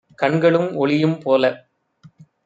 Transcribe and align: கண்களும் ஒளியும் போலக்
கண்களும் 0.15 0.69
ஒளியும் 0.75 1.17
போலக் 1.17 1.59